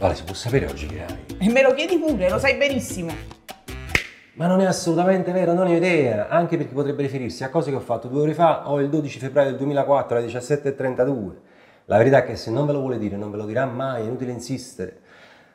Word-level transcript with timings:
Vale, 0.00 0.14
si 0.14 0.24
può 0.24 0.32
sapere 0.32 0.64
oggi 0.64 0.86
che 0.86 1.04
hai? 1.04 1.36
E 1.46 1.50
me 1.50 1.60
lo 1.60 1.74
chiedi 1.74 1.98
pure, 1.98 2.30
lo 2.30 2.38
sai 2.38 2.56
benissimo. 2.56 3.12
Ma 4.32 4.46
non 4.46 4.62
è 4.62 4.64
assolutamente 4.64 5.30
vero, 5.30 5.52
non 5.52 5.66
ho 5.66 5.74
idea, 5.74 6.28
anche 6.28 6.56
perché 6.56 6.72
potrebbe 6.72 7.02
riferirsi 7.02 7.44
a 7.44 7.50
cose 7.50 7.68
che 7.68 7.76
ho 7.76 7.80
fatto 7.80 8.08
due 8.08 8.22
ore 8.22 8.32
fa 8.32 8.70
o 8.70 8.80
il 8.80 8.88
12 8.88 9.18
febbraio 9.18 9.50
del 9.50 9.58
2004 9.58 10.16
alle 10.16 10.26
17.32. 10.26 11.32
La 11.84 11.98
verità 11.98 12.20
è 12.20 12.24
che 12.24 12.36
se 12.36 12.50
non 12.50 12.64
ve 12.64 12.72
lo 12.72 12.80
vuole 12.80 12.96
dire 12.96 13.18
non 13.18 13.30
ve 13.30 13.36
lo 13.36 13.44
dirà 13.44 13.66
mai, 13.66 14.00
è 14.00 14.06
inutile 14.06 14.32
insistere. 14.32 15.00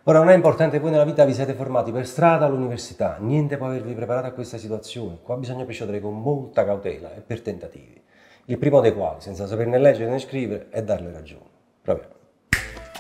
Ora 0.03 0.19
non 0.19 0.29
è 0.29 0.35
importante 0.35 0.75
che 0.77 0.81
voi 0.83 0.91
nella 0.91 1.05
vita 1.05 1.25
vi 1.25 1.33
siete 1.33 1.55
formati 1.55 1.91
per 1.91 2.05
strada 2.05 2.45
all'università, 2.45 3.17
niente 3.19 3.57
può 3.57 3.65
avervi 3.65 3.95
preparato 3.95 4.27
a 4.27 4.31
questa 4.31 4.59
situazione. 4.59 5.17
Qua 5.23 5.37
bisogna 5.37 5.63
procedere 5.63 5.99
con 5.99 6.21
molta 6.21 6.63
cautela 6.63 7.15
e 7.15 7.21
per 7.21 7.41
tentativi. 7.41 7.99
Il 8.45 8.59
primo 8.59 8.79
dei 8.79 8.93
quali, 8.93 9.21
senza 9.21 9.47
saperne 9.47 9.79
leggere 9.79 10.07
né 10.07 10.19
scrivere, 10.19 10.67
è 10.69 10.83
darle 10.83 11.11
ragione. 11.11 11.49
Proviamo. 11.81 12.24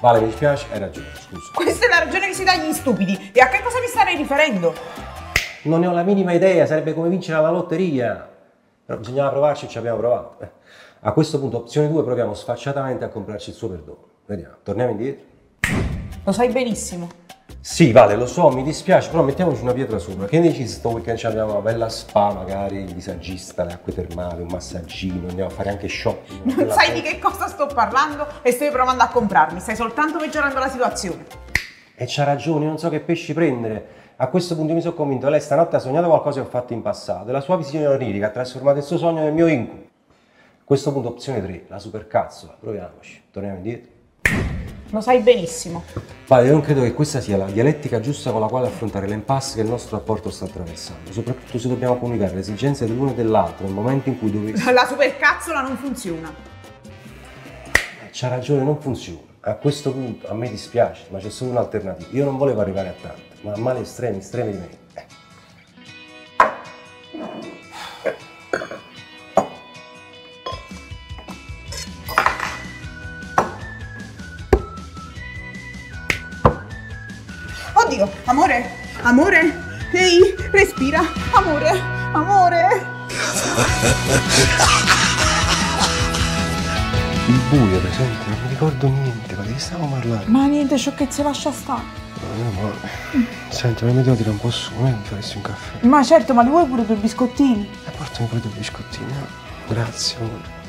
Vale, 0.01 0.19
mi 0.19 0.25
dispiace, 0.25 0.67
hai 0.71 0.79
ragione, 0.79 1.07
scusa. 1.13 1.51
Questa 1.53 1.85
è 1.85 1.89
la 1.89 1.99
ragione 1.99 2.27
che 2.27 2.33
si 2.33 2.43
dà 2.43 2.51
agli 2.51 2.73
stupidi. 2.73 3.31
E 3.33 3.39
a 3.39 3.47
che 3.47 3.61
cosa 3.63 3.79
mi 3.79 3.87
starei 3.87 4.17
riferendo? 4.17 4.73
Non 5.63 5.79
ne 5.79 5.87
ho 5.87 5.91
la 5.91 6.03
minima 6.03 6.33
idea, 6.33 6.65
sarebbe 6.65 6.93
come 6.93 7.09
vincere 7.09 7.37
alla 7.37 7.49
lotteria. 7.49 8.29
Però 8.85 8.99
bisognava 8.99 9.29
provarci 9.29 9.65
e 9.65 9.67
ci 9.69 9.77
abbiamo 9.77 9.97
provato. 9.97 10.43
Eh. 10.43 10.49
A 10.99 11.11
questo 11.13 11.39
punto, 11.39 11.57
opzione 11.57 11.87
2, 11.89 12.03
proviamo 12.03 12.33
sfacciatamente 12.33 13.05
a 13.05 13.09
comprarci 13.09 13.49
il 13.51 13.55
suo 13.55 13.69
perdono. 13.69 13.97
Vediamo, 14.25 14.55
torniamo 14.63 14.91
indietro. 14.91 15.25
Lo 16.23 16.31
sai 16.31 16.49
benissimo. 16.49 17.07
Sì, 17.67 17.91
vale, 17.91 18.15
lo 18.15 18.27
so, 18.27 18.51
mi 18.51 18.61
dispiace, 18.61 19.09
però 19.09 19.23
mettiamoci 19.23 19.63
una 19.63 19.73
pietra 19.73 19.97
sopra. 19.97 20.27
Che 20.27 20.39
ne 20.39 20.49
dici 20.49 20.67
sto 20.67 20.89
weekend 20.89 21.17
ci 21.17 21.25
abbiamo 21.25 21.53
una 21.53 21.61
bella 21.61 21.89
spa, 21.89 22.31
magari 22.31 22.77
il 22.77 22.93
visagista, 22.93 23.63
le 23.63 23.73
acque 23.73 23.91
termali, 23.91 24.43
un 24.43 24.49
massaggino, 24.51 25.27
andiamo 25.29 25.49
a 25.49 25.51
fare 25.51 25.71
anche 25.71 25.87
shopping. 25.87 26.43
Non 26.43 26.69
sai 26.69 26.93
di 26.93 27.01
che 27.01 27.17
cosa 27.17 27.47
sto 27.47 27.65
parlando 27.65 28.27
e 28.43 28.51
stai 28.51 28.69
provando 28.69 29.01
a 29.01 29.07
comprarmi. 29.07 29.59
Stai 29.59 29.75
soltanto 29.75 30.19
peggiorando 30.19 30.59
la 30.59 30.69
situazione. 30.69 31.25
E 31.95 32.05
c'ha 32.07 32.23
ragione, 32.23 32.65
io 32.65 32.69
non 32.69 32.77
so 32.77 32.87
che 32.89 32.99
pesci 32.99 33.33
prendere. 33.33 33.87
A 34.17 34.27
questo 34.27 34.55
punto 34.55 34.73
mi 34.73 34.81
sono 34.81 34.93
convinto, 34.93 35.27
lei 35.27 35.41
stanotte 35.41 35.77
ha 35.77 35.79
sognato 35.79 36.07
qualcosa 36.07 36.41
che 36.41 36.45
ho 36.45 36.49
fatto 36.49 36.73
in 36.73 36.83
passato 36.83 37.29
e 37.29 37.31
la 37.31 37.41
sua 37.41 37.57
visione 37.57 37.87
onirica 37.87 38.27
ha 38.27 38.29
trasformato 38.29 38.77
il 38.77 38.83
suo 38.83 38.99
sogno 38.99 39.21
nel 39.21 39.33
mio 39.33 39.47
incubo. 39.47 39.81
A 39.81 40.63
questo 40.63 40.93
punto 40.93 41.09
opzione 41.09 41.41
3, 41.41 41.65
la 41.69 41.79
supercazzola, 41.79 42.57
proviamoci. 42.59 43.23
Torniamo 43.31 43.57
indietro. 43.57 43.94
Lo 44.91 45.01
sai 45.01 45.19
benissimo. 45.19 45.83
Vale, 46.27 46.45
io 46.45 46.51
non 46.51 46.61
credo 46.61 46.81
che 46.81 46.93
questa 46.93 47.19
sia 47.19 47.37
la 47.37 47.45
dialettica 47.45 47.99
giusta 47.99 48.31
con 48.31 48.39
la 48.41 48.47
quale 48.47 48.67
affrontare 48.67 49.07
l'impasse 49.07 49.55
che 49.55 49.61
il 49.61 49.67
nostro 49.67 49.97
rapporto 49.97 50.29
sta 50.29 50.45
attraversando, 50.45 51.11
soprattutto 51.11 51.57
se 51.57 51.67
dobbiamo 51.67 51.97
comunicare 51.97 52.33
le 52.33 52.39
esigenze 52.39 52.85
dell'uno 52.85 53.11
e 53.11 53.13
dell'altro 53.15 53.65
nel 53.65 53.73
momento 53.73 54.09
in 54.09 54.19
cui 54.19 54.31
dovessi... 54.31 54.63
La 54.71 54.85
supercazzola 54.85 55.61
non 55.61 55.75
funziona. 55.77 56.33
C'ha 58.11 58.27
ragione, 58.27 58.63
non 58.63 58.79
funziona. 58.79 59.19
A 59.41 59.55
questo 59.55 59.91
punto 59.91 60.27
a 60.27 60.33
me 60.33 60.49
dispiace, 60.49 61.05
ma 61.09 61.19
c'è 61.19 61.29
solo 61.29 61.51
un'alternativa. 61.51 62.09
Io 62.11 62.23
non 62.23 62.37
volevo 62.37 62.61
arrivare 62.61 62.89
a 62.89 62.95
tanto, 62.99 63.21
ma 63.41 63.53
a 63.53 63.57
mali 63.57 63.81
estremi, 63.81 64.17
estremi 64.17 64.51
di 64.51 64.57
me. 64.57 64.84
Oddio, 77.85 78.09
amore, 78.25 78.69
amore. 79.03 79.63
Ehi, 79.91 80.35
respira. 80.51 81.01
Amore, 81.33 81.69
amore. 82.13 82.67
Il 87.27 87.39
buio, 87.49 87.79
presente, 87.79 88.29
non 88.29 88.39
mi 88.43 88.47
ricordo 88.49 88.87
niente, 88.87 89.35
ma 89.35 89.43
di 89.43 89.53
che 89.53 89.59
stiamo 89.59 89.87
parlando? 89.87 90.25
Ma 90.29 90.45
niente, 90.45 90.77
sciocchezze, 90.77 91.23
lascia 91.23 91.51
stare. 91.51 91.81
Eh, 92.21 92.61
ma... 92.61 92.71
Senti, 93.49 93.83
ma 93.85 93.91
mi 93.91 94.03
devo 94.03 94.15
dire 94.15 94.29
un 94.29 94.39
po' 94.39 94.51
su, 94.51 94.71
eh, 94.79 94.89
mi 94.91 94.97
faresti 95.03 95.37
un 95.37 95.41
caffè? 95.43 95.85
Ma 95.87 96.03
certo, 96.03 96.33
ma 96.33 96.43
li 96.43 96.49
vuoi 96.49 96.65
pure 96.65 96.85
due 96.85 96.95
biscottini? 96.95 97.67
E 97.85 97.89
portami 97.91 98.27
pure 98.27 98.41
due 98.41 98.51
biscottini. 98.57 99.11
eh. 99.11 99.73
Grazie, 99.73 100.17
amore. 100.19 100.63